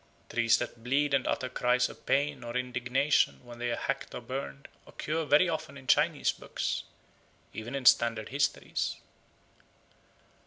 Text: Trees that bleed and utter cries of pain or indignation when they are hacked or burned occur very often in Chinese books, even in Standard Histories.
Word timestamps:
Trees 0.31 0.57
that 0.57 0.83
bleed 0.83 1.13
and 1.13 1.27
utter 1.27 1.47
cries 1.47 1.87
of 1.87 2.07
pain 2.07 2.43
or 2.43 2.57
indignation 2.57 3.39
when 3.45 3.59
they 3.59 3.69
are 3.69 3.75
hacked 3.75 4.15
or 4.15 4.21
burned 4.21 4.67
occur 4.87 5.25
very 5.25 5.47
often 5.47 5.77
in 5.77 5.85
Chinese 5.85 6.31
books, 6.31 6.81
even 7.53 7.75
in 7.75 7.85
Standard 7.85 8.29
Histories. 8.29 8.95